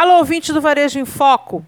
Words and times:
Alô, 0.00 0.16
ouvinte 0.16 0.50
do 0.50 0.62
Varejo 0.62 0.98
em 0.98 1.04
Foco. 1.04 1.62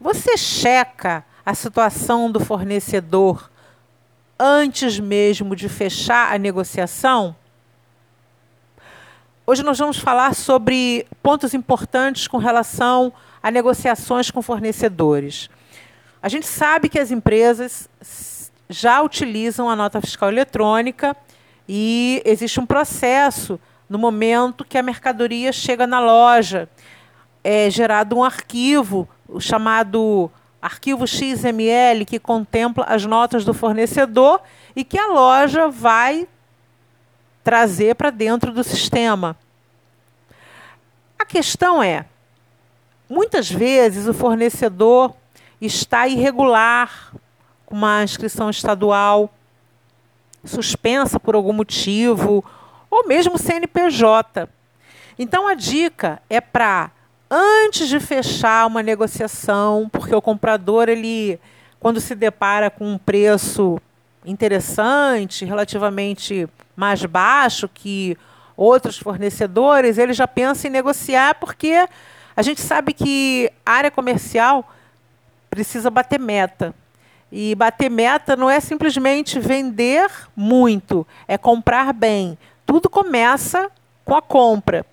Você 0.00 0.36
checa 0.36 1.24
a 1.44 1.52
situação 1.56 2.30
do 2.30 2.38
fornecedor 2.38 3.50
antes 4.38 5.00
mesmo 5.00 5.56
de 5.56 5.68
fechar 5.68 6.32
a 6.32 6.38
negociação? 6.38 7.34
Hoje 9.44 9.64
nós 9.64 9.76
vamos 9.76 9.98
falar 9.98 10.36
sobre 10.36 11.04
pontos 11.20 11.52
importantes 11.52 12.28
com 12.28 12.36
relação 12.36 13.12
a 13.42 13.50
negociações 13.50 14.30
com 14.30 14.40
fornecedores. 14.40 15.50
A 16.22 16.28
gente 16.28 16.46
sabe 16.46 16.88
que 16.88 17.00
as 17.00 17.10
empresas 17.10 17.88
já 18.70 19.02
utilizam 19.02 19.68
a 19.68 19.74
nota 19.74 20.00
fiscal 20.00 20.28
eletrônica 20.28 21.16
e 21.68 22.22
existe 22.24 22.60
um 22.60 22.66
processo 22.66 23.58
no 23.88 23.98
momento 23.98 24.64
que 24.64 24.78
a 24.78 24.82
mercadoria 24.82 25.50
chega 25.50 25.88
na 25.88 25.98
loja. 25.98 26.68
É 27.44 27.68
gerado 27.70 28.16
um 28.16 28.24
arquivo, 28.24 29.08
chamado 29.40 30.30
arquivo 30.60 31.06
XML, 31.06 32.04
que 32.06 32.18
contempla 32.18 32.84
as 32.84 33.04
notas 33.04 33.44
do 33.44 33.52
fornecedor 33.52 34.40
e 34.76 34.84
que 34.84 34.98
a 34.98 35.08
loja 35.08 35.68
vai 35.68 36.28
trazer 37.42 37.96
para 37.96 38.10
dentro 38.10 38.52
do 38.52 38.62
sistema. 38.62 39.36
A 41.18 41.24
questão 41.24 41.82
é, 41.82 42.04
muitas 43.08 43.50
vezes 43.50 44.06
o 44.06 44.14
fornecedor 44.14 45.14
está 45.60 46.06
irregular, 46.06 47.12
com 47.66 47.74
uma 47.74 48.02
inscrição 48.02 48.50
estadual 48.50 49.32
suspensa 50.44 51.20
por 51.20 51.34
algum 51.34 51.52
motivo, 51.52 52.44
ou 52.90 53.06
mesmo 53.06 53.38
CNPJ. 53.38 54.48
Então 55.18 55.46
a 55.46 55.54
dica 55.54 56.20
é 56.28 56.40
para 56.40 56.90
antes 57.32 57.88
de 57.88 57.98
fechar 57.98 58.66
uma 58.66 58.82
negociação, 58.82 59.88
porque 59.90 60.14
o 60.14 60.20
comprador 60.20 60.90
ele 60.90 61.40
quando 61.80 61.98
se 61.98 62.14
depara 62.14 62.70
com 62.70 62.86
um 62.86 62.98
preço 62.98 63.80
interessante, 64.24 65.44
relativamente 65.44 66.46
mais 66.76 67.04
baixo 67.04 67.68
que 67.68 68.16
outros 68.56 68.98
fornecedores, 68.98 69.98
ele 69.98 70.12
já 70.12 70.28
pensa 70.28 70.68
em 70.68 70.70
negociar 70.70 71.34
porque 71.36 71.88
a 72.36 72.42
gente 72.42 72.60
sabe 72.60 72.92
que 72.92 73.50
a 73.64 73.72
área 73.72 73.90
comercial 73.90 74.70
precisa 75.50 75.90
bater 75.90 76.20
meta. 76.20 76.74
E 77.32 77.54
bater 77.54 77.90
meta 77.90 78.36
não 78.36 78.48
é 78.48 78.60
simplesmente 78.60 79.40
vender 79.40 80.08
muito, 80.36 81.06
é 81.26 81.38
comprar 81.38 81.92
bem. 81.94 82.36
Tudo 82.66 82.90
começa 82.90 83.70
com 84.04 84.14
a 84.14 84.20
compra. 84.20 84.84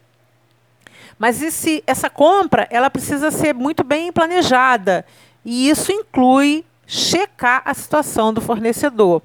Mas 1.20 1.42
esse, 1.42 1.84
essa 1.86 2.10
compra 2.10 2.66
ela 2.72 2.90
precisa 2.90 3.30
ser 3.30 3.54
muito 3.54 3.84
bem 3.84 4.10
planejada. 4.10 5.06
E 5.44 5.70
isso 5.70 5.92
inclui 5.92 6.66
checar 6.88 7.62
a 7.66 7.74
situação 7.74 8.34
do 8.34 8.40
fornecedor. 8.40 9.22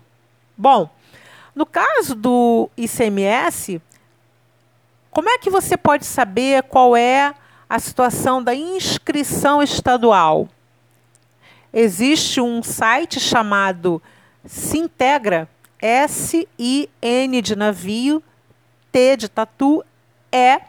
Bom, 0.58 0.90
no 1.54 1.64
caso 1.64 2.16
do 2.16 2.68
ICMS, 2.76 3.80
como 5.10 5.28
é 5.30 5.38
que 5.38 5.48
você 5.48 5.76
pode 5.76 6.04
saber 6.04 6.64
qual 6.64 6.96
é 6.96 7.32
a 7.68 7.78
situação 7.78 8.42
da 8.42 8.54
inscrição 8.54 9.62
estadual? 9.62 10.48
Existe 11.72 12.40
um 12.40 12.62
site 12.62 13.20
chamado 13.20 14.02
Sintegra, 14.44 15.48
S-I-N 15.80 17.40
de 17.40 17.54
navio, 17.56 18.22
T 18.90 19.16
de 19.16 19.28
tatu, 19.28 19.84
E, 20.32 20.60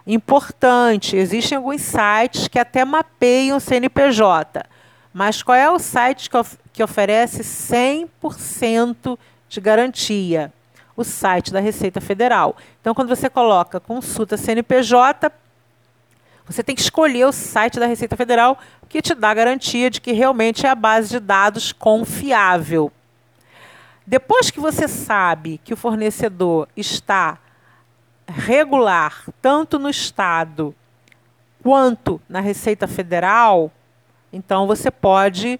Importante, 0.04 1.16
existem 1.16 1.56
alguns 1.56 1.82
sites 1.82 2.48
que 2.48 2.58
até 2.58 2.84
mapeiam 2.84 3.58
o 3.58 3.60
CNPJ, 3.60 4.64
mas 5.12 5.43
qual 5.43 5.56
é 5.56 5.69
o 5.71 5.78
site 5.78 6.31
que, 6.31 6.37
of 6.37 6.56
que 6.72 6.82
oferece 6.82 7.43
100% 7.43 9.19
de 9.48 9.60
garantia? 9.60 10.53
O 10.97 11.03
site 11.03 11.53
da 11.53 11.60
Receita 11.60 12.00
Federal. 12.00 12.56
Então, 12.81 12.94
quando 12.94 13.09
você 13.09 13.28
coloca 13.28 13.81
consulta 13.81 14.37
CNPJ, 14.37 15.32
você 16.47 16.62
tem 16.62 16.75
que 16.75 16.82
escolher 16.82 17.25
o 17.26 17.32
site 17.32 17.78
da 17.78 17.87
Receita 17.87 18.16
Federal 18.16 18.59
que 18.88 19.00
te 19.00 19.15
dá 19.15 19.32
garantia 19.32 19.88
de 19.88 20.00
que 20.00 20.12
realmente 20.12 20.66
é 20.66 20.69
a 20.69 20.75
base 20.75 21.09
de 21.10 21.21
dados 21.21 21.72
confiável. 21.72 22.92
Depois 24.06 24.50
que 24.50 24.59
você 24.59 24.88
sabe 24.88 25.60
que 25.65 25.72
o 25.72 25.77
fornecedor 25.77 26.69
está 26.77 27.38
regular, 28.27 29.25
tanto 29.41 29.78
no 29.78 29.88
Estado 29.88 30.75
quanto 31.62 32.21
na 32.28 32.41
Receita 32.41 32.88
Federal, 32.88 33.71
então 34.32 34.66
você 34.66 34.91
pode 34.91 35.58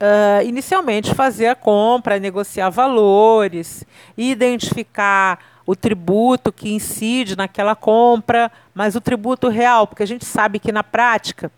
uh, 0.00 0.44
inicialmente 0.44 1.14
fazer 1.14 1.46
a 1.46 1.54
compra, 1.54 2.18
negociar 2.18 2.70
valores, 2.70 3.84
identificar 4.16 5.38
o 5.64 5.76
tributo 5.76 6.52
que 6.52 6.72
incide 6.72 7.36
naquela 7.36 7.76
compra, 7.76 8.50
mas 8.74 8.96
o 8.96 9.00
tributo 9.00 9.48
real, 9.48 9.86
porque 9.86 10.02
a 10.02 10.06
gente 10.06 10.24
sabe 10.24 10.58
que 10.58 10.72
na 10.72 10.82
prática, 10.82 11.50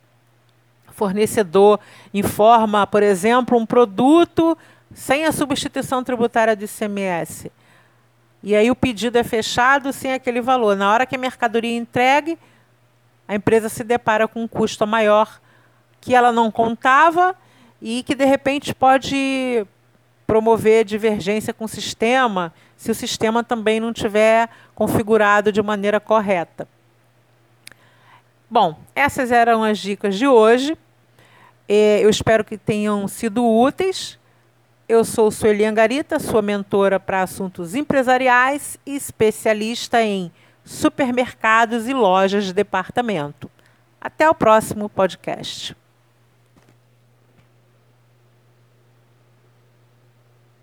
fornecedor 0.92 1.81
informa, 2.12 2.86
por 2.86 3.03
exemplo, 3.03 3.59
um 3.59 3.66
produto 3.66 4.56
sem 4.92 5.24
a 5.24 5.33
substituição 5.33 6.04
tributária 6.04 6.54
do 6.54 6.65
ICMS. 6.65 7.51
E 8.42 8.54
aí 8.54 8.71
o 8.71 8.77
pedido 8.77 9.16
é 9.18 9.24
fechado 9.24 9.92
sem 9.92 10.12
aquele 10.12 10.41
valor. 10.41 10.77
Na 10.77 10.92
hora 10.92 11.06
que 11.06 11.16
a 11.16 11.18
mercadoria 11.18 11.77
entregue, 11.77 12.39
a 13.27 13.34
empresa 13.34 13.68
se 13.68 13.83
depara 13.83 14.28
com 14.28 14.42
um 14.42 14.48
custo 14.48 14.86
maior 14.86 15.41
que 16.04 16.15
ela 16.15 16.30
não 16.30 16.51
contava 16.51 17.34
e 17.80 18.03
que 18.03 18.15
de 18.15 18.27
repente 18.27 18.74
pode 18.74 19.66
promover 20.27 20.84
divergência 20.84 21.54
com 21.54 21.65
o 21.65 21.68
sistema, 21.68 22.53
se 22.77 22.91
o 22.91 22.95
sistema 22.95 23.42
também 23.42 23.80
não 23.80 23.91
tiver 23.91 24.51
configurado 24.74 25.51
de 25.51 25.62
maneira 25.62 25.98
correta. 25.98 26.68
Bom, 28.51 28.78
essas 28.95 29.33
eram 29.33 29.65
as 29.65 29.78
dicas 29.78 30.15
de 30.16 30.28
hoje. 30.28 30.77
É, 31.66 32.01
eu 32.04 32.10
espero 32.10 32.45
que 32.45 32.59
tenham 32.59 33.09
sido 33.09 33.42
úteis. 33.42 34.18
Eu 34.86 35.04
sou 35.04 35.30
Sueli 35.30 35.65
Angarita, 35.65 36.18
sua 36.18 36.42
mentora 36.42 37.01
para 37.01 37.22
assuntos 37.22 37.74
empresariais 37.74 38.78
e 38.84 38.95
especialista 38.95 40.03
em 40.03 40.30
supermercados 40.62 41.89
e 41.89 41.95
lojas 41.95 42.45
de 42.45 42.53
departamento. 42.53 43.51
Até 43.98 44.28
o 44.28 44.34
próximo 44.34 44.91
podcast. 44.91 45.74